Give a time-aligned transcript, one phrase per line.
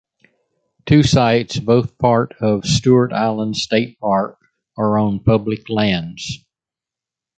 [0.87, 4.39] Two sites, both part of Stuart Island State Park,
[4.75, 6.43] are on public lands.